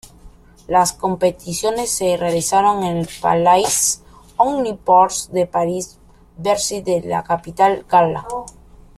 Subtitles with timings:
[0.67, 4.01] Las competiciones se realizaron en el Palais
[4.35, 8.25] Omnisports de Paris-Bercy de la capital gala.